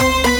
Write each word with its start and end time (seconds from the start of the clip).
Across 0.00 0.39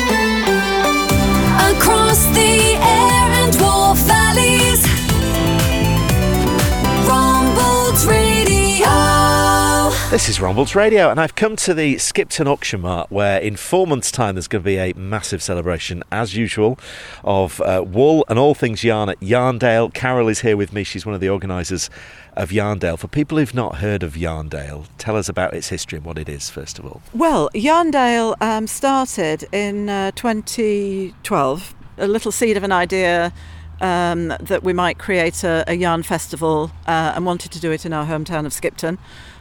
This 10.11 10.29
is 10.29 10.41
Rombalds 10.41 10.75
Radio, 10.75 11.09
and 11.09 11.21
I've 11.21 11.37
come 11.37 11.55
to 11.55 11.73
the 11.73 11.97
Skipton 11.97 12.49
Auction 12.49 12.81
Mart, 12.81 13.13
where 13.13 13.39
in 13.39 13.55
four 13.55 13.87
months' 13.87 14.11
time 14.11 14.35
there's 14.35 14.49
going 14.49 14.65
to 14.65 14.67
be 14.67 14.77
a 14.77 14.93
massive 14.95 15.41
celebration, 15.41 16.03
as 16.11 16.35
usual, 16.35 16.81
of 17.23 17.61
uh, 17.61 17.85
wool 17.87 18.25
and 18.29 18.37
all 18.37 18.53
things 18.57 18.83
yarn 18.83 19.09
at 19.09 19.21
Yarndale. 19.21 19.95
Carol 19.95 20.27
is 20.27 20.41
here 20.41 20.57
with 20.57 20.73
me. 20.73 20.83
She's 20.83 21.07
one 21.07 21.15
of 21.15 21.21
the 21.21 21.29
organisers 21.29 21.91
of 22.37 22.51
Yarndale. 22.51 22.99
For 22.99 23.07
people 23.07 23.39
who've 23.39 23.55
not 23.55 23.77
heard 23.77 24.03
of 24.03 24.15
Yarndale, 24.15 24.89
tell 24.99 25.17
us 25.17 25.29
about 25.29 25.55
its 25.55 25.69
history 25.69 25.99
and 25.99 26.05
what 26.05 26.19
it 26.19 26.29
is, 26.29 26.51
first 26.51 26.81
of 26.81 26.87
all. 26.87 27.03
Well, 27.15 27.49
Yarndale 27.55 28.35
um, 28.43 28.67
started 28.67 29.47
in 29.53 29.89
uh, 29.89 30.11
2012, 30.17 31.75
a 31.99 32.09
little 32.09 32.33
seed 32.33 32.57
of 32.57 32.65
an 32.65 32.73
idea 32.73 33.33
um, 33.81 34.29
that 34.41 34.63
we 34.63 34.73
might 34.73 34.99
create 34.99 35.43
a, 35.45 35.65
a 35.67 35.75
yarn 35.75 36.03
festival 36.03 36.71
uh, 36.87 37.13
and 37.15 37.27
wanted 37.27 37.53
to 37.53 37.61
do 37.61 37.71
it 37.71 37.87
in 37.87 37.93
our 37.93 38.07
hometown 38.07 38.47
of 38.47 38.53
Skipton 38.53 38.99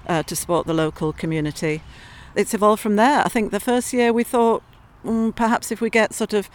uh, 0.08 0.24
to 0.24 0.36
support 0.36 0.68
the 0.68 0.74
local 0.74 1.14
community. 1.14 1.82
It's 2.36 2.54
evolved 2.54 2.82
from 2.82 2.96
there. 2.96 3.22
I 3.26 3.30
think 3.30 3.52
the 3.52 3.60
first 3.60 3.92
year 3.94 4.14
we 4.14 4.24
thought 4.24 4.64
mm, 5.04 5.36
perhaps 5.36 5.72
if 5.72 5.82
we 5.82 5.90
get 5.90 6.14
sort 6.14 6.34
of 6.34 6.50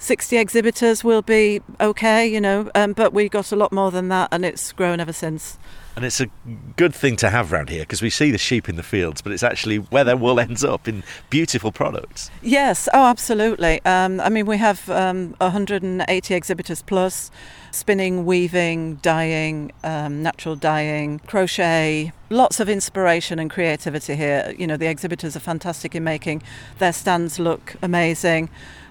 60 0.00 0.36
exhibitors 0.36 1.02
we'll 1.02 1.22
be 1.22 1.60
okay, 1.80 2.26
you 2.26 2.40
know, 2.40 2.70
um, 2.74 2.92
but 2.92 3.12
we 3.12 3.28
got 3.28 3.52
a 3.52 3.56
lot 3.56 3.72
more 3.72 3.90
than 3.90 4.08
that 4.08 4.28
and 4.30 4.44
it's 4.44 4.72
grown 4.72 5.00
ever 5.00 5.12
since. 5.12 5.58
And 5.98 6.04
it's 6.04 6.20
a 6.20 6.30
good 6.76 6.94
thing 6.94 7.16
to 7.16 7.28
have 7.28 7.52
around 7.52 7.70
here 7.70 7.80
because 7.80 8.02
we 8.02 8.08
see 8.08 8.30
the 8.30 8.38
sheep 8.38 8.68
in 8.68 8.76
the 8.76 8.84
fields, 8.84 9.20
but 9.20 9.32
it's 9.32 9.42
actually 9.42 9.78
where 9.78 10.04
their 10.04 10.16
wool 10.16 10.38
ends 10.48 10.62
up 10.62 10.86
in 10.86 11.02
beautiful 11.28 11.72
products. 11.72 12.30
Yes, 12.40 12.88
oh, 12.94 13.06
absolutely. 13.06 13.84
Um, 13.84 14.20
I 14.20 14.28
mean, 14.28 14.46
we 14.46 14.58
have 14.58 14.88
um, 14.90 15.34
180 15.38 16.34
exhibitors 16.36 16.82
plus 16.82 17.32
spinning, 17.72 18.24
weaving, 18.24 19.00
dyeing, 19.02 19.72
um, 19.82 20.22
natural 20.22 20.54
dyeing, 20.54 21.18
crochet, 21.26 22.12
lots 22.30 22.60
of 22.60 22.68
inspiration 22.68 23.40
and 23.40 23.50
creativity 23.50 24.14
here. 24.14 24.54
You 24.56 24.68
know, 24.68 24.76
the 24.76 24.86
exhibitors 24.86 25.34
are 25.34 25.40
fantastic 25.40 25.96
in 25.96 26.04
making 26.04 26.44
their 26.78 26.92
stands 26.92 27.40
look 27.40 27.74
amazing. 27.82 28.50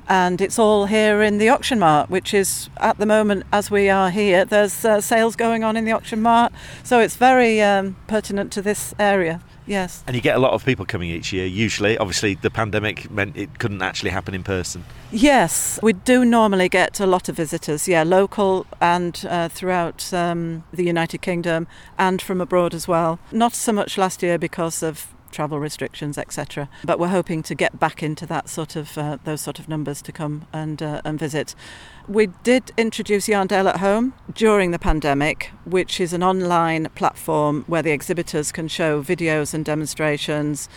And 0.10 0.40
it's 0.40 0.58
all 0.58 0.86
here 0.86 1.22
in 1.22 1.38
the 1.38 1.50
auction 1.50 1.80
mart, 1.80 2.10
which 2.10 2.34
is 2.34 2.70
at 2.78 2.98
the 2.98 3.06
moment, 3.06 3.44
as 3.52 3.70
we 3.70 3.90
are 3.90 4.10
here, 4.10 4.46
there's 4.46 4.86
uh, 4.86 5.02
sales 5.02 5.36
going 5.36 5.66
on 5.66 5.76
in 5.76 5.84
the 5.84 5.92
auction 5.92 6.22
mart. 6.22 6.54
So 6.84 7.00
it's 7.00 7.18
very 7.18 7.62
um, 7.62 7.98
pertinent 8.08 8.54
to 8.54 8.62
this 8.62 8.96
area, 9.00 9.42
yes. 9.66 10.06
And 10.08 10.16
you 10.16 10.22
get 10.22 10.38
a 10.38 10.40
lot 10.40 10.54
of 10.54 10.64
people 10.64 10.86
coming 10.86 11.10
each 11.10 11.34
year, 11.34 11.46
usually. 11.46 11.98
Obviously, 11.98 12.36
the 12.36 12.50
pandemic 12.50 13.12
meant 13.12 13.36
it 13.36 13.60
couldn't 13.60 13.82
actually 13.82 14.12
happen 14.12 14.34
in 14.34 14.44
person. 14.44 14.86
Yes, 15.12 15.78
we 15.84 15.92
do 15.92 16.24
normally 16.24 16.70
get 16.70 17.02
a 17.02 17.06
lot 17.06 17.28
of 17.28 17.36
visitors, 17.36 17.88
yeah, 17.88 18.04
local 18.04 18.66
and 18.80 19.26
uh, 19.30 19.50
throughout 19.50 20.14
um, 20.14 20.64
the 20.72 20.86
United 20.86 21.22
Kingdom 21.22 21.68
and 21.98 22.22
from 22.22 22.40
abroad 22.40 22.74
as 22.74 22.88
well. 22.88 23.20
Not 23.34 23.54
so 23.54 23.74
much 23.74 23.98
last 23.98 24.24
year 24.24 24.38
because 24.38 24.82
of 24.82 25.14
travel 25.38 25.60
restrictions, 25.60 26.18
etc. 26.18 26.68
But 26.84 26.98
we're 26.98 27.10
hoping 27.20 27.44
to 27.44 27.54
get 27.54 27.80
back 27.80 28.02
into 28.02 28.26
that 28.26 28.50
sort 28.50 28.76
of 28.76 28.98
uh, 28.98 29.20
those 29.24 29.40
sort 29.40 29.60
of 29.60 29.70
numbers 29.70 30.02
to 30.02 30.12
come 30.12 30.48
and 30.52 30.82
uh, 30.82 31.02
and 31.06 31.20
visit. 31.20 31.54
We 32.08 32.28
did 32.52 32.72
introduce 32.76 33.28
Yarndale 33.28 33.70
at 33.70 33.80
Home 33.80 34.16
during 34.34 34.72
the 34.72 34.80
pandemic, 34.80 35.52
which 35.64 36.00
is 36.00 36.12
an 36.12 36.24
online 36.24 36.88
platform 36.96 37.66
where 37.68 37.84
the 37.84 37.92
exhibitors 37.92 38.52
can 38.52 38.68
show 38.68 39.04
videos 39.04 39.54
and 39.54 39.64
demonstrations 39.64 40.70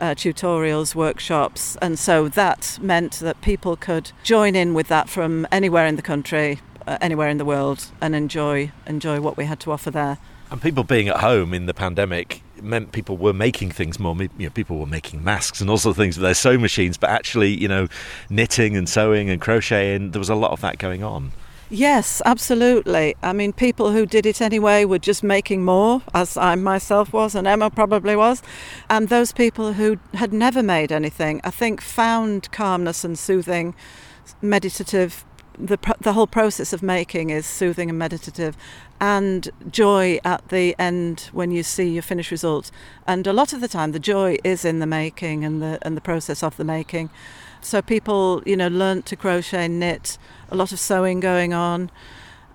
uh, 0.00 0.14
tutorials, 0.14 0.94
workshops, 0.94 1.76
and 1.82 1.98
so 1.98 2.26
that 2.28 2.78
meant 2.80 3.12
that 3.20 3.38
people 3.42 3.76
could 3.76 4.12
join 4.22 4.56
in 4.56 4.72
with 4.72 4.88
that 4.88 5.10
from 5.10 5.46
anywhere 5.52 5.86
in 5.86 5.96
the 5.96 6.08
country, 6.12 6.60
uh, 6.86 6.96
anywhere 7.02 7.28
in 7.28 7.36
the 7.36 7.44
world, 7.44 7.92
and 8.00 8.14
enjoy 8.14 8.72
enjoy 8.86 9.20
what 9.20 9.36
we 9.36 9.44
had 9.44 9.60
to 9.60 9.70
offer 9.72 9.90
there. 9.90 10.16
And 10.50 10.62
people 10.62 10.84
being 10.84 11.08
at 11.08 11.18
home 11.18 11.52
in 11.52 11.66
the 11.66 11.74
pandemic 11.74 12.42
meant 12.62 12.92
people 12.92 13.16
were 13.16 13.32
making 13.32 13.70
things 13.70 13.98
more. 13.98 14.16
You 14.16 14.30
know, 14.38 14.50
people 14.50 14.78
were 14.78 14.86
making 14.86 15.22
masks 15.22 15.60
and 15.60 15.70
all 15.70 15.78
sorts 15.78 15.98
of 15.98 16.02
things 16.02 16.16
with 16.16 16.22
their 16.22 16.34
sewing 16.34 16.60
machines, 16.60 16.96
but 16.96 17.10
actually, 17.10 17.50
you 17.50 17.68
know, 17.68 17.88
knitting 18.30 18.76
and 18.76 18.88
sewing 18.88 19.30
and 19.30 19.40
crocheting, 19.40 20.12
there 20.12 20.18
was 20.18 20.30
a 20.30 20.34
lot 20.34 20.52
of 20.52 20.60
that 20.60 20.78
going 20.78 21.02
on. 21.02 21.32
Yes, 21.68 22.22
absolutely. 22.24 23.16
I 23.24 23.32
mean, 23.32 23.52
people 23.52 23.90
who 23.90 24.06
did 24.06 24.24
it 24.24 24.40
anyway 24.40 24.84
were 24.84 25.00
just 25.00 25.24
making 25.24 25.64
more, 25.64 26.00
as 26.14 26.36
I 26.36 26.54
myself 26.54 27.12
was, 27.12 27.34
and 27.34 27.44
Emma 27.46 27.70
probably 27.70 28.14
was. 28.14 28.40
And 28.88 29.08
those 29.08 29.32
people 29.32 29.72
who 29.72 29.98
had 30.14 30.32
never 30.32 30.62
made 30.62 30.92
anything, 30.92 31.40
I 31.42 31.50
think, 31.50 31.80
found 31.80 32.52
calmness 32.52 33.04
and 33.04 33.18
soothing, 33.18 33.74
meditative. 34.40 35.24
The, 35.58 35.78
the 36.00 36.12
whole 36.12 36.26
process 36.26 36.72
of 36.72 36.82
making 36.82 37.30
is 37.30 37.46
soothing 37.46 37.88
and 37.88 37.98
meditative, 37.98 38.56
and 39.00 39.48
joy 39.70 40.20
at 40.24 40.48
the 40.48 40.76
end 40.78 41.30
when 41.32 41.50
you 41.50 41.62
see 41.62 41.88
your 41.88 42.02
finished 42.02 42.30
result. 42.30 42.70
And 43.06 43.26
a 43.26 43.32
lot 43.32 43.52
of 43.52 43.60
the 43.60 43.68
time, 43.68 43.92
the 43.92 43.98
joy 43.98 44.36
is 44.44 44.64
in 44.64 44.80
the 44.80 44.86
making 44.86 45.44
and 45.44 45.62
the 45.62 45.78
and 45.82 45.96
the 45.96 46.00
process 46.02 46.42
of 46.42 46.56
the 46.56 46.64
making. 46.64 47.10
So 47.60 47.82
people, 47.82 48.42
you 48.46 48.56
know, 48.56 48.68
learnt 48.68 49.06
to 49.06 49.16
crochet, 49.16 49.66
knit, 49.68 50.18
a 50.50 50.56
lot 50.56 50.72
of 50.72 50.78
sewing 50.78 51.20
going 51.20 51.52
on. 51.52 51.90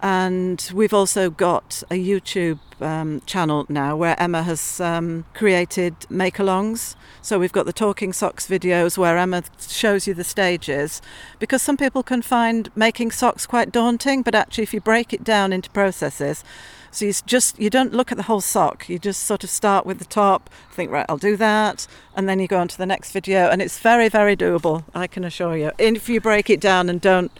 And 0.02 0.72
we've 0.74 0.94
also 0.94 1.30
got 1.30 1.84
a 1.92 1.96
YouTube 1.96 2.60
um, 2.82 3.22
channel 3.28 3.68
now 3.70 3.96
where 3.96 4.20
Emma 4.20 4.42
has 4.44 4.82
um, 4.82 5.26
created 5.36 5.96
make 6.10 6.38
alongs. 6.38 6.96
So 7.22 7.38
we've 7.38 7.52
got 7.52 7.68
the 7.68 7.74
Talking 7.74 8.12
Socks 8.12 8.48
videos 8.48 8.98
where 8.98 9.16
Emma 9.18 9.44
shows 9.60 10.08
you 10.08 10.16
the 10.16 10.24
stages 10.24 11.02
because 11.38 11.62
some 11.62 11.78
people 11.78 12.02
can 12.02 12.24
find 12.24 12.72
making 12.76 13.12
socks 13.12 13.46
quite 13.46 13.72
daunting, 13.72 14.24
but 14.24 14.34
actually, 14.34 14.64
if 14.64 14.74
you 14.74 14.82
break 14.82 15.14
it 15.14 15.24
down 15.24 15.54
into 15.54 15.70
processes, 15.70 16.44
so 16.90 17.06
you 17.06 17.14
just 17.26 17.58
you 17.60 17.70
don't 17.70 17.94
look 17.94 18.12
at 18.12 18.18
the 18.18 18.24
whole 18.24 18.42
sock. 18.42 18.90
You 18.90 19.00
just 19.00 19.24
sort 19.24 19.44
of 19.44 19.50
start 19.50 19.86
with 19.86 20.00
the 20.00 20.06
top, 20.06 20.50
think 20.72 20.92
right, 20.92 21.06
I'll 21.08 21.18
do 21.18 21.38
that, 21.38 21.88
and 22.16 22.28
then 22.28 22.40
you 22.40 22.48
go 22.48 22.60
on 22.60 22.68
to 22.70 22.78
the 22.78 22.86
next 22.86 23.12
video, 23.12 23.50
and 23.50 23.62
it's 23.62 23.80
very, 23.80 24.10
very 24.10 24.36
doable. 24.36 24.84
I 24.94 25.08
can 25.08 25.24
assure 25.24 25.56
you. 25.56 25.72
If 25.78 26.10
you 26.10 26.20
break 26.20 26.50
it 26.50 26.60
down 26.60 26.90
and 26.90 27.00
don't 27.00 27.32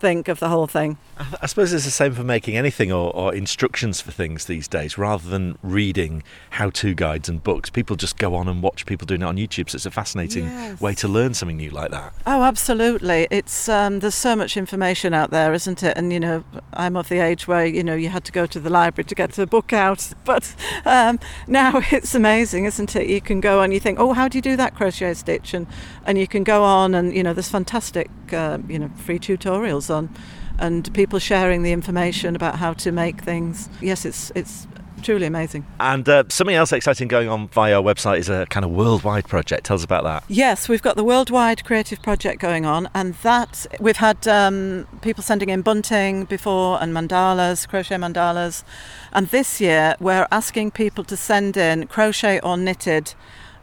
think 0.00 0.28
of 0.28 0.40
the 0.40 0.48
whole 0.48 0.66
thing. 0.66 0.96
I 1.42 1.46
suppose 1.46 1.72
it's 1.74 1.84
the 1.84 1.90
same 1.90 2.14
for 2.14 2.24
making 2.24 2.56
anything 2.56 2.90
or, 2.90 3.14
or 3.14 3.34
instructions 3.34 4.00
for 4.00 4.10
things 4.10 4.46
these 4.46 4.66
days, 4.66 4.96
rather 4.96 5.28
than 5.28 5.58
reading 5.62 6.22
how-to 6.50 6.94
guides 6.94 7.28
and 7.28 7.44
books. 7.44 7.68
People 7.68 7.94
just 7.96 8.16
go 8.18 8.34
on 8.34 8.48
and 8.48 8.62
watch 8.62 8.86
people 8.86 9.04
doing 9.06 9.20
it 9.20 9.26
on 9.26 9.36
YouTube. 9.36 9.68
So 9.70 9.76
it's 9.76 9.86
a 9.86 9.90
fascinating 9.90 10.44
Yes. 10.44 10.80
way 10.80 10.94
to 10.94 11.06
learn 11.08 11.34
something 11.34 11.58
new 11.58 11.70
like 11.70 11.90
that. 11.90 12.14
Oh, 12.26 12.42
absolutely. 12.42 13.28
It's 13.30 13.68
um, 13.68 14.00
there's 14.00 14.14
so 14.14 14.34
much 14.34 14.56
information 14.56 15.12
out 15.12 15.30
there, 15.30 15.52
isn't 15.52 15.82
it? 15.82 15.96
And 15.96 16.12
you 16.12 16.18
know, 16.20 16.44
I'm 16.72 16.96
of 16.96 17.08
the 17.10 17.18
age 17.20 17.46
where 17.46 17.66
you 17.66 17.84
know 17.84 17.94
you 17.94 18.08
had 18.08 18.24
to 18.24 18.32
go 18.32 18.46
to 18.46 18.58
the 18.58 18.70
library 18.70 19.04
to 19.04 19.14
get 19.14 19.32
the 19.32 19.46
book 19.46 19.72
out, 19.74 20.12
but 20.24 20.54
um, 20.86 21.20
now 21.46 21.72
it's 21.92 22.14
amazing, 22.14 22.64
isn't 22.64 22.96
it? 22.96 23.08
You 23.08 23.20
can 23.20 23.40
go 23.40 23.60
and 23.60 23.74
you 23.74 23.80
think, 23.80 23.98
oh, 24.00 24.14
how 24.14 24.26
do 24.28 24.38
you 24.38 24.42
do 24.42 24.56
that 24.56 24.74
crochet 24.74 25.12
stitch? 25.14 25.52
And 25.52 25.66
and 26.06 26.16
you 26.16 26.26
can 26.26 26.42
go 26.44 26.64
on 26.64 26.94
and 26.94 27.14
you 27.14 27.22
know, 27.22 27.34
there's 27.34 27.50
fantastic 27.50 28.10
uh, 28.32 28.58
you 28.68 28.78
know 28.78 28.88
free 28.96 29.18
tutorials 29.18 29.89
on, 29.90 30.08
and 30.58 30.92
people 30.94 31.18
sharing 31.18 31.62
the 31.62 31.72
information 31.72 32.36
about 32.36 32.56
how 32.56 32.72
to 32.74 32.92
make 32.92 33.20
things. 33.20 33.68
Yes, 33.80 34.04
it's 34.04 34.30
it's 34.34 34.66
truly 35.02 35.26
amazing. 35.26 35.66
And 35.80 36.06
uh, 36.08 36.24
something 36.28 36.54
else 36.54 36.72
exciting 36.72 37.08
going 37.08 37.28
on 37.28 37.48
via 37.48 37.76
our 37.76 37.82
website 37.82 38.18
is 38.18 38.28
a 38.28 38.46
kind 38.46 38.64
of 38.64 38.70
worldwide 38.70 39.26
project. 39.26 39.64
Tell 39.64 39.74
us 39.76 39.84
about 39.84 40.04
that. 40.04 40.24
Yes, 40.28 40.68
we've 40.68 40.82
got 40.82 40.96
the 40.96 41.04
worldwide 41.04 41.64
creative 41.64 42.02
project 42.02 42.40
going 42.40 42.66
on, 42.66 42.88
and 42.94 43.14
that 43.22 43.66
we've 43.80 43.96
had 43.96 44.28
um, 44.28 44.86
people 45.00 45.22
sending 45.22 45.48
in 45.48 45.62
bunting 45.62 46.24
before 46.24 46.82
and 46.82 46.92
mandalas, 46.92 47.66
crochet 47.66 47.96
mandalas, 47.96 48.62
and 49.12 49.28
this 49.28 49.60
year 49.60 49.96
we're 50.00 50.28
asking 50.30 50.72
people 50.72 51.04
to 51.04 51.16
send 51.16 51.56
in 51.56 51.86
crochet 51.86 52.38
or 52.40 52.56
knitted 52.56 53.14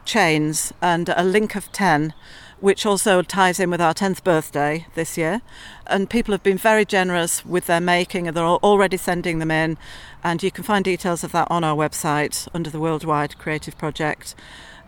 chains 0.04 0.72
and 0.82 1.08
a 1.10 1.22
link 1.22 1.54
of 1.54 1.70
ten. 1.72 2.14
Which 2.60 2.84
also 2.84 3.22
ties 3.22 3.60
in 3.60 3.70
with 3.70 3.80
our 3.80 3.94
10th 3.94 4.24
birthday 4.24 4.86
this 4.94 5.16
year. 5.16 5.42
And 5.86 6.10
people 6.10 6.32
have 6.32 6.42
been 6.42 6.58
very 6.58 6.84
generous 6.84 7.46
with 7.46 7.66
their 7.66 7.80
making, 7.80 8.26
and 8.26 8.36
they're 8.36 8.44
already 8.44 8.96
sending 8.96 9.38
them 9.38 9.50
in. 9.50 9.78
And 10.24 10.42
you 10.42 10.50
can 10.50 10.64
find 10.64 10.84
details 10.84 11.22
of 11.22 11.32
that 11.32 11.48
on 11.50 11.62
our 11.62 11.76
website 11.76 12.48
under 12.52 12.68
the 12.68 12.80
Worldwide 12.80 13.38
Creative 13.38 13.78
Project 13.78 14.34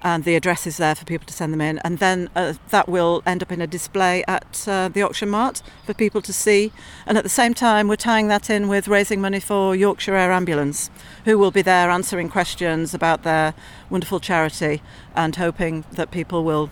and 0.02 0.25
the 0.25 0.34
address 0.34 0.67
is 0.67 0.76
there 0.76 0.94
for 0.94 1.05
people 1.05 1.26
to 1.26 1.32
send 1.32 1.52
them 1.52 1.61
in. 1.61 1.78
And 1.81 1.99
then 1.99 2.31
uh, 2.34 2.55
that 2.70 2.88
will 2.88 3.22
end 3.26 3.43
up 3.43 3.52
in 3.52 3.61
a 3.61 3.67
display 3.67 4.25
at 4.26 4.67
uh, 4.67 4.88
the 4.88 5.02
auction 5.02 5.28
mart 5.28 5.62
for 5.84 5.94
people 5.94 6.22
to 6.22 6.32
see. 6.32 6.72
And 7.06 7.19
at 7.19 7.25
the 7.25 7.31
same 7.31 7.55
time, 7.55 7.88
we're 7.88 7.96
tying 7.96 8.28
that 8.28 8.49
in 8.49 8.69
with 8.69 8.88
raising 8.88 9.20
money 9.20 9.40
for 9.40 9.76
Yorkshire 9.76 10.14
Air 10.14 10.32
Ambulance, 10.32 10.90
who 11.25 11.38
will 11.38 11.50
be 11.50 11.62
there 11.62 11.90
answering 11.90 12.28
questions 12.28 12.94
about 12.94 13.22
their 13.22 13.55
wonderful 13.88 14.20
charity 14.20 14.82
and 15.14 15.37
hoping 15.37 15.84
that 15.93 16.11
people 16.11 16.44
will 16.44 16.70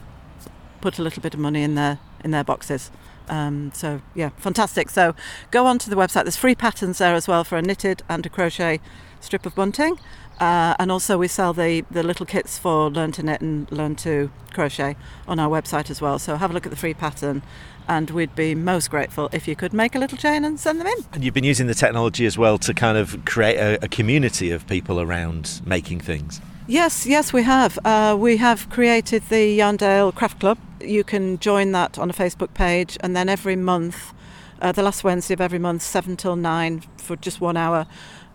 put 0.80 0.98
a 0.98 1.02
little 1.02 1.22
bit 1.22 1.34
of 1.34 1.40
money 1.40 1.62
in 1.62 1.74
their 1.74 1.98
in 2.24 2.30
their 2.30 2.44
boxes. 2.44 2.90
Um, 3.28 3.72
so 3.74 4.00
yeah, 4.14 4.30
fantastic. 4.36 4.90
So 4.90 5.14
go 5.50 5.66
on 5.66 5.78
to 5.80 5.90
the 5.90 5.96
website. 5.96 6.24
There's 6.24 6.36
free 6.36 6.54
patterns 6.54 6.98
there 6.98 7.14
as 7.14 7.28
well 7.28 7.44
for 7.44 7.58
a 7.58 7.62
knitted 7.62 8.02
and 8.08 8.24
a 8.24 8.28
crochet 8.28 8.80
strip 9.20 9.46
of 9.46 9.54
bunting. 9.54 9.98
Uh, 10.40 10.76
and 10.78 10.92
also, 10.92 11.18
we 11.18 11.26
sell 11.26 11.52
the, 11.52 11.84
the 11.90 12.02
little 12.02 12.24
kits 12.24 12.58
for 12.58 12.90
learn 12.90 13.10
to 13.10 13.24
knit 13.24 13.40
and 13.40 13.70
learn 13.72 13.96
to 13.96 14.30
crochet 14.52 14.96
on 15.26 15.40
our 15.40 15.48
website 15.48 15.90
as 15.90 16.00
well. 16.00 16.18
So, 16.18 16.36
have 16.36 16.52
a 16.52 16.54
look 16.54 16.64
at 16.64 16.70
the 16.70 16.76
free 16.76 16.94
pattern, 16.94 17.42
and 17.88 18.08
we'd 18.10 18.36
be 18.36 18.54
most 18.54 18.88
grateful 18.88 19.28
if 19.32 19.48
you 19.48 19.56
could 19.56 19.72
make 19.72 19.96
a 19.96 19.98
little 19.98 20.16
chain 20.16 20.44
and 20.44 20.60
send 20.60 20.78
them 20.78 20.86
in. 20.86 20.98
And 21.12 21.24
you've 21.24 21.34
been 21.34 21.42
using 21.42 21.66
the 21.66 21.74
technology 21.74 22.24
as 22.24 22.38
well 22.38 22.56
to 22.58 22.72
kind 22.72 22.96
of 22.96 23.24
create 23.24 23.56
a, 23.56 23.84
a 23.84 23.88
community 23.88 24.52
of 24.52 24.64
people 24.68 25.00
around 25.00 25.60
making 25.66 26.00
things. 26.00 26.40
Yes, 26.70 27.06
yes, 27.06 27.32
we 27.32 27.44
have. 27.44 27.78
Uh, 27.82 28.14
we 28.20 28.36
have 28.36 28.68
created 28.68 29.22
the 29.30 29.58
Yarndale 29.58 30.14
Craft 30.14 30.38
Club. 30.38 30.58
You 30.82 31.02
can 31.02 31.38
join 31.38 31.72
that 31.72 31.98
on 31.98 32.10
a 32.10 32.12
Facebook 32.12 32.52
page, 32.52 32.98
and 33.00 33.16
then 33.16 33.30
every 33.30 33.56
month, 33.56 34.12
uh, 34.60 34.72
the 34.72 34.82
last 34.82 35.02
Wednesday 35.02 35.32
of 35.32 35.40
every 35.40 35.58
month, 35.58 35.80
7 35.80 36.14
till 36.18 36.36
9 36.36 36.82
for 36.98 37.16
just 37.16 37.40
one 37.40 37.56
hour, 37.56 37.86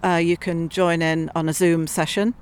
uh, 0.03 0.15
you 0.15 0.35
can 0.35 0.67
join 0.67 1.03
in 1.03 1.29
on 1.35 1.47
a 1.47 1.53
Zoom 1.53 1.85
session. 1.85 2.33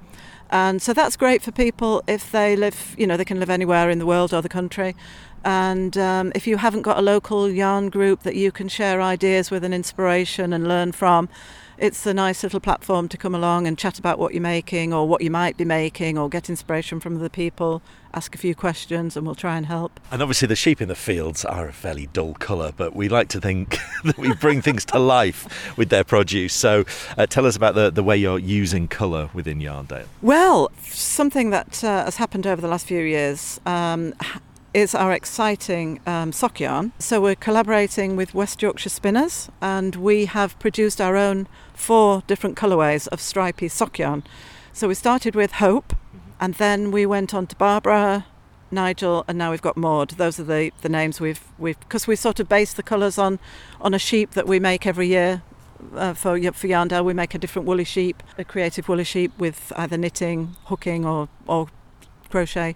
And 0.49 0.81
so 0.81 0.93
that's 0.93 1.17
great 1.17 1.41
for 1.41 1.51
people 1.51 2.03
if 2.07 2.31
they 2.31 2.55
live, 2.55 2.95
you 2.97 3.05
know, 3.05 3.17
they 3.17 3.25
can 3.25 3.41
live 3.41 3.49
anywhere 3.49 3.89
in 3.89 3.99
the 3.99 4.05
world 4.05 4.33
or 4.33 4.41
the 4.41 4.47
country. 4.47 4.95
And 5.43 5.97
um, 5.97 6.31
if 6.33 6.47
you 6.47 6.55
haven't 6.55 6.83
got 6.83 6.99
a 6.99 7.01
local 7.01 7.49
yarn 7.49 7.89
group 7.89 8.23
that 8.23 8.37
you 8.37 8.53
can 8.53 8.69
share 8.69 9.01
ideas 9.01 9.51
with 9.51 9.65
and 9.65 9.73
inspiration 9.73 10.53
and 10.53 10.69
learn 10.69 10.93
from, 10.93 11.27
it's 11.81 12.05
a 12.05 12.13
nice 12.13 12.43
little 12.43 12.59
platform 12.59 13.07
to 13.09 13.17
come 13.17 13.33
along 13.33 13.65
and 13.65 13.75
chat 13.75 13.97
about 13.97 14.19
what 14.19 14.35
you're 14.35 14.41
making 14.41 14.93
or 14.93 15.07
what 15.07 15.21
you 15.21 15.31
might 15.31 15.57
be 15.57 15.65
making 15.65 16.15
or 16.15 16.29
get 16.29 16.47
inspiration 16.47 16.99
from 16.99 17.17
other 17.17 17.27
people, 17.27 17.81
ask 18.13 18.35
a 18.35 18.37
few 18.37 18.53
questions, 18.53 19.17
and 19.17 19.25
we'll 19.25 19.33
try 19.33 19.57
and 19.57 19.65
help. 19.65 19.99
And 20.11 20.21
obviously, 20.21 20.47
the 20.47 20.55
sheep 20.55 20.79
in 20.79 20.87
the 20.87 20.95
fields 20.95 21.43
are 21.43 21.67
a 21.67 21.73
fairly 21.73 22.05
dull 22.13 22.35
colour, 22.35 22.71
but 22.77 22.95
we 22.95 23.09
like 23.09 23.29
to 23.29 23.41
think 23.41 23.79
that 24.03 24.17
we 24.19 24.31
bring 24.35 24.61
things 24.61 24.85
to 24.85 24.99
life 24.99 25.75
with 25.75 25.89
their 25.89 26.03
produce. 26.03 26.53
So, 26.53 26.85
uh, 27.17 27.25
tell 27.25 27.47
us 27.47 27.55
about 27.55 27.73
the, 27.73 27.89
the 27.89 28.03
way 28.03 28.15
you're 28.15 28.37
using 28.37 28.87
colour 28.87 29.31
within 29.33 29.59
Yarndale. 29.59 30.05
Well, 30.21 30.71
something 30.83 31.49
that 31.49 31.83
uh, 31.83 32.05
has 32.05 32.17
happened 32.17 32.45
over 32.45 32.61
the 32.61 32.67
last 32.67 32.85
few 32.85 33.01
years 33.01 33.59
um, 33.65 34.13
is 34.73 34.95
our 34.95 35.11
exciting 35.11 35.99
um, 36.05 36.31
sock 36.31 36.59
yarn. 36.59 36.93
So 36.97 37.19
we're 37.19 37.35
collaborating 37.35 38.15
with 38.15 38.33
West 38.33 38.61
Yorkshire 38.61 38.89
Spinners 38.89 39.49
and 39.61 39.95
we 39.95 40.25
have 40.25 40.57
produced 40.59 41.01
our 41.01 41.17
own 41.17 41.47
four 41.73 42.23
different 42.27 42.55
colourways 42.55 43.07
of 43.09 43.19
stripy 43.19 43.67
sock 43.67 43.99
yarn. 43.99 44.23
So 44.71 44.87
we 44.87 44.93
started 44.93 45.35
with 45.35 45.53
Hope 45.53 45.93
and 46.39 46.53
then 46.55 46.91
we 46.91 47.05
went 47.05 47.33
on 47.33 47.47
to 47.47 47.55
Barbara, 47.57 48.25
Nigel, 48.71 49.25
and 49.27 49.37
now 49.37 49.51
we've 49.51 49.61
got 49.61 49.75
Maud. 49.75 50.11
Those 50.11 50.39
are 50.39 50.45
the, 50.45 50.71
the 50.81 50.89
names 50.89 51.19
we've 51.19 51.43
we've 51.59 51.79
because 51.81 52.07
we 52.07 52.15
sort 52.15 52.39
of 52.39 52.47
base 52.47 52.73
the 52.73 52.83
colours 52.83 53.17
on 53.17 53.39
on 53.81 53.93
a 53.93 53.99
sheep 53.99 54.31
that 54.31 54.47
we 54.47 54.59
make 54.59 54.87
every 54.87 55.07
year. 55.07 55.41
Uh, 55.95 56.13
for 56.13 56.39
for 56.53 56.67
Yarndale, 56.67 57.03
we 57.03 57.13
make 57.13 57.35
a 57.35 57.37
different 57.37 57.67
woolly 57.67 57.83
sheep, 57.83 58.23
a 58.37 58.45
creative 58.45 58.87
woolly 58.87 59.03
sheep 59.03 59.31
with 59.37 59.73
either 59.75 59.97
knitting, 59.97 60.55
hooking, 60.65 61.05
or 61.05 61.27
or 61.47 61.67
crochet. 62.29 62.75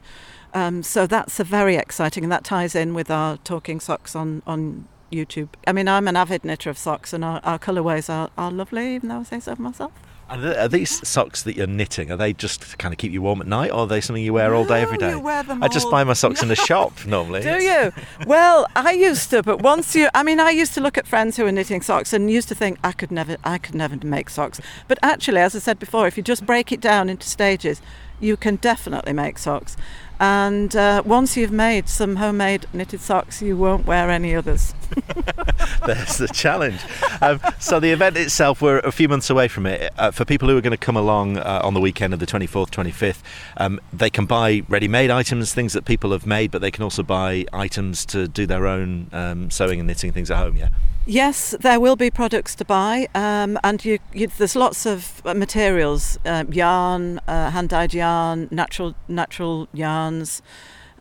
Um, 0.55 0.83
so 0.83 1.05
that's 1.05 1.39
a 1.39 1.43
very 1.43 1.75
exciting, 1.75 2.23
and 2.23 2.31
that 2.31 2.43
ties 2.43 2.75
in 2.75 2.93
with 2.93 3.11
our 3.11 3.37
talking 3.37 3.79
socks 3.79 4.15
on 4.15 4.41
on 4.47 4.87
YouTube. 5.11 5.49
I 5.67 5.73
mean, 5.73 5.87
I'm 5.87 6.07
an 6.07 6.15
avid 6.15 6.45
knitter 6.45 6.69
of 6.69 6.77
socks, 6.77 7.13
and 7.13 7.23
our, 7.23 7.41
our 7.43 7.59
colourways 7.59 8.09
are, 8.09 8.29
are 8.37 8.51
lovely, 8.51 8.95
even 8.95 9.09
though 9.09 9.19
I 9.19 9.23
say 9.23 9.39
so 9.39 9.55
myself. 9.57 9.91
Are 10.27 10.67
these 10.67 11.07
socks 11.07 11.43
that 11.43 11.55
you're 11.55 11.67
knitting, 11.67 12.09
are 12.09 12.17
they 12.17 12.33
just 12.33 12.71
to 12.71 12.77
kind 12.77 12.91
of 12.91 12.97
keep 12.97 13.11
you 13.11 13.21
warm 13.21 13.41
at 13.41 13.47
night, 13.47 13.69
or 13.69 13.81
are 13.81 13.87
they 13.87 14.01
something 14.01 14.23
you 14.23 14.33
wear 14.33 14.55
all 14.55 14.65
day, 14.65 14.81
every 14.81 14.97
day? 14.97 15.11
You 15.11 15.19
wear 15.19 15.43
them 15.43 15.61
I 15.61 15.67
just 15.67 15.91
buy 15.91 16.03
my 16.03 16.13
socks 16.13 16.41
in 16.41 16.47
the 16.47 16.55
shop 16.69 17.05
normally. 17.05 17.41
Do 17.41 17.61
you? 17.61 17.91
Well, 18.25 18.65
I 18.75 18.93
used 18.93 19.29
to, 19.29 19.43
but 19.43 19.61
once 19.61 19.93
you, 19.93 20.09
I 20.15 20.23
mean, 20.23 20.39
I 20.39 20.49
used 20.49 20.73
to 20.73 20.81
look 20.81 20.97
at 20.97 21.05
friends 21.05 21.37
who 21.37 21.43
were 21.43 21.51
knitting 21.51 21.83
socks 21.83 22.11
and 22.11 22.31
used 22.31 22.47
to 22.47 22.55
think 22.55 22.79
I 22.83 22.91
could 22.91 23.11
never, 23.11 23.37
I 23.43 23.59
could 23.59 23.75
never 23.75 24.03
make 24.03 24.31
socks. 24.31 24.59
But 24.87 24.97
actually, 25.03 25.41
as 25.41 25.55
I 25.55 25.59
said 25.59 25.77
before, 25.77 26.07
if 26.07 26.17
you 26.17 26.23
just 26.23 26.43
break 26.43 26.71
it 26.71 26.81
down 26.81 27.07
into 27.07 27.27
stages, 27.27 27.79
you 28.19 28.37
can 28.37 28.55
definitely 28.57 29.13
make 29.13 29.37
socks. 29.37 29.75
And 30.19 30.73
uh, 30.75 31.03
once 31.05 31.35
you've 31.35 31.51
made 31.51 31.89
some 31.89 32.15
homemade 32.15 32.67
knitted 32.71 33.01
socks, 33.01 33.41
you 33.41 33.57
won't 33.57 33.85
wear 33.85 34.09
any 34.09 34.33
others. 34.33 34.73
There's 35.85 36.17
the 36.17 36.29
challenge. 36.33 36.79
Um, 37.21 37.41
so 37.59 37.81
the 37.81 37.91
event 37.91 38.15
itself, 38.15 38.61
we're 38.61 38.79
a 38.79 38.93
few 38.93 39.09
months 39.09 39.29
away 39.29 39.49
from 39.49 39.65
it. 39.65 39.91
Uh, 39.97 40.11
for 40.11 40.23
people 40.23 40.47
who 40.47 40.57
are 40.57 40.61
going 40.61 40.71
to 40.71 40.77
come 40.77 40.95
along 40.95 41.37
uh, 41.37 41.59
on 41.63 41.73
the 41.73 41.81
weekend 41.81 42.13
of 42.13 42.21
the 42.21 42.25
24th, 42.25 42.69
25th, 42.69 43.21
um, 43.57 43.81
they 43.91 44.09
can 44.09 44.25
buy 44.25 44.63
ready-made 44.69 45.11
items, 45.11 45.53
things 45.53 45.73
that 45.73 45.83
people 45.83 46.11
have 46.11 46.25
made, 46.25 46.49
but 46.49 46.61
they 46.61 46.71
can 46.71 46.83
also 46.83 47.03
buy 47.03 47.45
items 47.51 48.05
to 48.05 48.27
do 48.27 48.45
their 48.45 48.67
own 48.67 49.09
um, 49.11 49.51
sewing 49.51 49.79
and 49.81 49.87
knitting 49.87 50.13
things 50.13 50.31
at 50.31 50.37
home. 50.37 50.55
Yeah. 50.55 50.69
Yes, 51.07 51.55
there 51.59 51.79
will 51.79 51.95
be 51.95 52.09
products 52.09 52.55
to 52.55 52.65
buy, 52.65 53.07
um, 53.13 53.59
and 53.63 53.85
you, 53.85 53.99
you, 54.11 54.25
there's 54.25 54.55
lots 54.55 54.87
of 54.87 55.21
uh, 55.23 55.35
materials: 55.35 56.17
uh, 56.25 56.45
yarn, 56.49 57.19
uh, 57.27 57.51
hand-dyed 57.51 57.93
yarn, 57.93 58.47
natural 58.49 58.95
natural 59.07 59.67
yarns, 59.71 60.41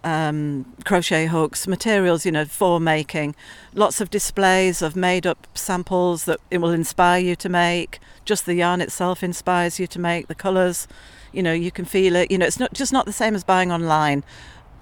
um, 0.03 0.67
crochet 0.85 1.25
hooks, 1.25 1.67
materials 1.67 2.27
you 2.27 2.33
know 2.33 2.45
for 2.45 2.79
making. 2.81 3.35
Lots 3.73 4.03
of 4.03 4.11
displays 4.11 4.83
of 4.83 4.95
made-up 4.95 5.47
samples 5.55 6.27
that 6.27 6.39
it 6.51 6.59
will 6.59 6.73
inspire 6.73 7.21
you 7.21 7.35
to 7.37 7.49
make. 7.49 7.99
Just 8.27 8.45
the 8.45 8.55
yarn 8.57 8.83
itself 8.83 9.23
inspires 9.23 9.81
you 9.81 9.87
to 9.87 9.99
make 9.99 10.27
the 10.27 10.35
colours. 10.35 10.87
You 11.33 11.43
know, 11.43 11.55
you 11.55 11.71
can 11.71 11.87
feel 11.87 12.15
it. 12.15 12.31
You 12.31 12.37
know, 12.37 12.47
it's 12.47 12.61
not 12.61 12.75
just 12.75 12.93
not 12.93 13.07
the 13.07 13.13
same 13.13 13.35
as 13.35 13.43
buying 13.43 13.73
online. 13.73 14.23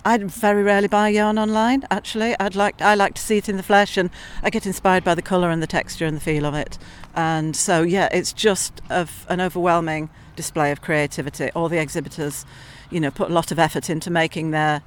I 0.04 0.19
very 0.19 0.62
rarely 0.62 0.88
buy 0.88 1.10
yarn 1.10 1.38
online. 1.38 1.84
Actually, 1.90 2.34
I'd 2.40 2.56
like 2.56 2.82
I 2.82 2.94
like 2.94 3.14
to 3.14 3.22
see 3.22 3.37
it 3.37 3.49
in 3.49 3.56
the 3.56 3.62
flesh, 3.62 3.96
and 3.96 4.10
I 4.43 4.50
get 4.50 4.66
inspired 4.66 5.04
by 5.04 5.14
the 5.14 5.22
colour 5.22 5.50
and 5.50 5.62
the 5.62 5.66
texture 5.66 6.06
and 6.06 6.16
the 6.16 6.20
feel 6.20 6.44
of 6.44 6.54
it. 6.54 6.76
And 7.14 7.54
so, 7.54 7.82
yeah, 7.82 8.08
it's 8.12 8.32
just 8.32 8.81
of 8.90 9.26
an 9.28 9.40
overwhelming 9.40 10.10
display 10.34 10.72
of 10.72 10.81
creativity. 10.81 11.50
All 11.50 11.69
the 11.69 11.78
exhibitors, 11.78 12.44
you 12.90 12.99
know, 12.99 13.10
put 13.10 13.31
a 13.31 13.32
lot 13.32 13.52
of 13.52 13.58
effort 13.58 13.88
into 13.88 14.10
making 14.10 14.50
their 14.50 14.82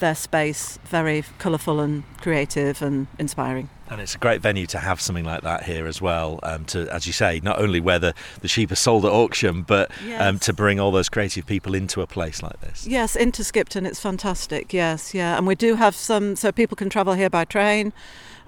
their 0.00 0.14
space 0.14 0.78
very 0.84 1.24
colourful 1.38 1.80
and 1.80 2.04
creative 2.20 2.82
and 2.82 3.06
inspiring. 3.18 3.70
And 3.90 4.00
it's 4.00 4.14
a 4.14 4.18
great 4.18 4.40
venue 4.40 4.66
to 4.66 4.78
have 4.78 5.00
something 5.00 5.24
like 5.24 5.42
that 5.42 5.64
here 5.64 5.86
as 5.86 6.00
well. 6.00 6.40
Um, 6.42 6.64
to, 6.66 6.88
as 6.92 7.06
you 7.06 7.12
say, 7.12 7.40
not 7.42 7.58
only 7.58 7.80
where 7.80 7.98
the, 7.98 8.14
the 8.40 8.48
sheep 8.48 8.70
are 8.70 8.76
sold 8.76 9.04
at 9.04 9.12
auction, 9.12 9.62
but 9.62 9.90
um, 10.18 10.38
to 10.40 10.52
bring 10.52 10.78
all 10.78 10.90
those 10.90 11.08
creative 11.08 11.46
people 11.46 11.74
into 11.74 12.02
a 12.02 12.06
place 12.06 12.42
like 12.42 12.60
this. 12.60 12.86
Yes, 12.86 13.16
into 13.16 13.42
Skipton, 13.42 13.86
it's 13.86 14.00
fantastic. 14.00 14.72
Yes, 14.72 15.14
yeah, 15.14 15.36
and 15.38 15.46
we 15.46 15.54
do 15.54 15.76
have 15.76 15.94
some, 15.94 16.36
so 16.36 16.52
people 16.52 16.76
can 16.76 16.90
travel 16.90 17.14
here 17.14 17.30
by 17.30 17.44
train. 17.44 17.92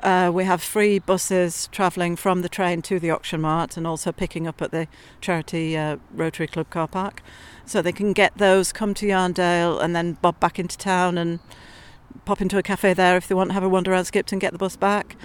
Uh, 0.02 0.30
we 0.32 0.44
have 0.44 0.62
free 0.62 0.98
buses 0.98 1.68
travelling 1.72 2.16
from 2.16 2.40
the 2.40 2.48
train 2.48 2.80
to 2.80 2.98
the 2.98 3.10
auction 3.10 3.42
mart 3.42 3.76
and 3.76 3.86
also 3.86 4.10
picking 4.12 4.46
up 4.46 4.62
at 4.62 4.70
the 4.70 4.88
charity 5.20 5.76
uh, 5.76 5.96
Rotary 6.14 6.46
Club 6.46 6.70
car 6.70 6.88
park. 6.88 7.22
So 7.66 7.82
they 7.82 7.92
can 7.92 8.12
get 8.12 8.36
those, 8.38 8.72
come 8.72 8.94
to 8.94 9.06
Yarndale, 9.06 9.80
and 9.82 9.94
then 9.94 10.14
bob 10.14 10.40
back 10.40 10.58
into 10.58 10.78
town 10.78 11.18
and 11.18 11.38
pop 12.24 12.40
into 12.40 12.58
a 12.58 12.62
cafe 12.62 12.94
there 12.94 13.16
if 13.16 13.28
they 13.28 13.34
want 13.34 13.50
to 13.50 13.54
have 13.54 13.62
a 13.62 13.68
wander 13.68 13.92
around 13.92 14.04
Skipton, 14.04 14.36
and 14.36 14.40
get 14.40 14.52
the 14.52 14.58
bus 14.58 14.76
back. 14.76 15.16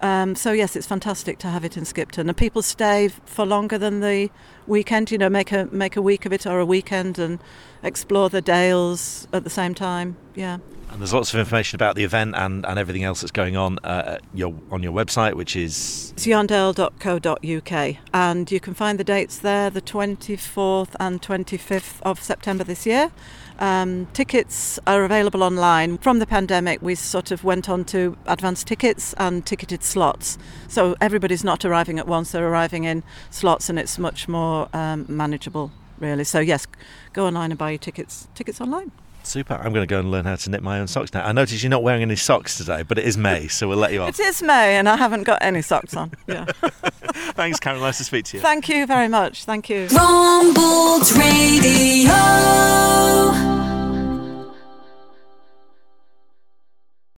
Um, 0.00 0.34
so 0.34 0.50
yes, 0.50 0.74
it's 0.74 0.86
fantastic 0.86 1.38
to 1.38 1.48
have 1.48 1.64
it 1.64 1.76
in 1.76 1.84
Skipton, 1.84 2.28
and 2.28 2.36
people 2.36 2.60
stay 2.60 3.08
for 3.08 3.46
longer 3.46 3.78
than 3.78 4.00
the 4.00 4.30
weekend. 4.66 5.12
You 5.12 5.18
know, 5.18 5.28
make 5.28 5.52
a 5.52 5.66
make 5.66 5.96
a 5.96 6.02
week 6.02 6.26
of 6.26 6.32
it 6.32 6.44
or 6.44 6.58
a 6.58 6.66
weekend 6.66 7.18
and 7.18 7.38
explore 7.84 8.28
the 8.28 8.40
dales 8.40 9.28
at 9.32 9.44
the 9.44 9.50
same 9.50 9.74
time. 9.74 10.16
Yeah. 10.34 10.58
And 10.92 11.00
there's 11.00 11.14
lots 11.14 11.32
of 11.32 11.40
information 11.40 11.76
about 11.76 11.96
the 11.96 12.04
event 12.04 12.34
and, 12.36 12.66
and 12.66 12.78
everything 12.78 13.02
else 13.02 13.22
that's 13.22 13.32
going 13.32 13.56
on 13.56 13.78
uh, 13.78 14.18
your, 14.34 14.54
on 14.70 14.82
your 14.82 14.92
website, 14.92 15.34
which 15.34 15.56
is 15.56 16.12
It's 16.14 16.26
and 18.12 18.52
you 18.52 18.60
can 18.60 18.74
find 18.74 19.00
the 19.00 19.04
dates 19.04 19.38
there 19.38 19.70
the 19.70 19.80
24th 19.80 20.94
and 21.00 21.22
25th 21.22 22.02
of 22.02 22.22
September 22.22 22.62
this 22.62 22.84
year. 22.84 23.10
Um, 23.58 24.06
tickets 24.12 24.78
are 24.86 25.04
available 25.04 25.42
online. 25.42 25.96
From 25.96 26.18
the 26.18 26.26
pandemic, 26.26 26.82
we 26.82 26.94
sort 26.94 27.30
of 27.30 27.42
went 27.42 27.70
on 27.70 27.84
to 27.86 28.18
advanced 28.26 28.66
tickets 28.66 29.14
and 29.16 29.46
ticketed 29.46 29.82
slots. 29.82 30.36
So 30.68 30.94
everybody's 31.00 31.42
not 31.42 31.64
arriving 31.64 31.98
at 31.98 32.06
once, 32.06 32.32
they're 32.32 32.46
arriving 32.46 32.84
in 32.84 33.02
slots, 33.30 33.70
and 33.70 33.78
it's 33.78 33.98
much 33.98 34.28
more 34.28 34.68
um, 34.74 35.06
manageable, 35.08 35.72
really. 35.98 36.24
So, 36.24 36.40
yes, 36.40 36.66
go 37.14 37.26
online 37.26 37.50
and 37.50 37.58
buy 37.58 37.70
your 37.70 37.78
tickets, 37.78 38.28
tickets 38.34 38.60
online. 38.60 38.92
Super. 39.24 39.54
I'm 39.54 39.72
going 39.72 39.86
to 39.86 39.90
go 39.90 40.00
and 40.00 40.10
learn 40.10 40.24
how 40.24 40.36
to 40.36 40.50
knit 40.50 40.62
my 40.62 40.80
own 40.80 40.86
socks 40.88 41.12
now. 41.14 41.24
I 41.26 41.32
notice 41.32 41.62
you're 41.62 41.70
not 41.70 41.82
wearing 41.82 42.02
any 42.02 42.16
socks 42.16 42.56
today, 42.56 42.82
but 42.82 42.98
it 42.98 43.04
is 43.04 43.16
May, 43.16 43.48
so 43.48 43.68
we'll 43.68 43.78
let 43.78 43.92
you 43.92 44.02
off. 44.02 44.08
It 44.10 44.20
is 44.20 44.42
May, 44.42 44.76
and 44.76 44.88
I 44.88 44.96
haven't 44.96 45.22
got 45.24 45.38
any 45.42 45.62
socks 45.62 45.96
on. 45.96 46.12
Yeah. 46.26 46.44
Thanks, 47.34 47.58
Karen. 47.60 47.80
Nice 47.80 47.98
to 47.98 48.04
speak 48.04 48.24
to 48.26 48.36
you. 48.36 48.42
Thank 48.42 48.68
you 48.68 48.86
very 48.86 49.08
much. 49.08 49.44
Thank 49.44 49.68
you. 49.68 49.86
Rombalds 49.88 51.16
Radio. 51.18 52.12